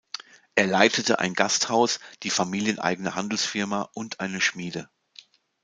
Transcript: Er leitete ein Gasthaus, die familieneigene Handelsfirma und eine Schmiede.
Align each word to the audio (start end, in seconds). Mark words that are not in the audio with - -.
Er 0.55 0.65
leitete 0.65 1.19
ein 1.19 1.35
Gasthaus, 1.35 1.99
die 2.23 2.31
familieneigene 2.31 3.13
Handelsfirma 3.13 3.91
und 3.93 4.19
eine 4.19 4.41
Schmiede. 4.41 4.89